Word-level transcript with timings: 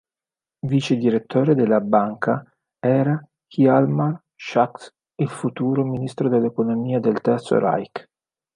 Vicedirettore 0.65 1.53
della 1.53 1.79
Banca 1.79 2.43
era 2.79 3.23
Hjalmar 3.47 4.19
Schacht, 4.35 4.91
il 5.21 5.29
futuro 5.29 5.85
Ministro 5.85 6.27
dell'Economia 6.27 6.99
del 6.99 7.21
Terzo 7.21 7.59
Reich. 7.59 8.09